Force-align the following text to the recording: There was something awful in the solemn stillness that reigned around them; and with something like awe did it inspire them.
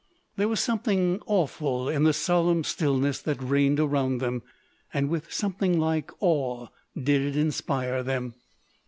There 0.35 0.47
was 0.47 0.59
something 0.59 1.19
awful 1.27 1.87
in 1.87 2.05
the 2.05 2.11
solemn 2.11 2.63
stillness 2.63 3.21
that 3.21 3.39
reigned 3.39 3.79
around 3.79 4.17
them; 4.17 4.41
and 4.91 5.09
with 5.09 5.31
something 5.31 5.79
like 5.79 6.09
awe 6.19 6.69
did 6.97 7.21
it 7.21 7.37
inspire 7.37 8.01
them. 8.01 8.33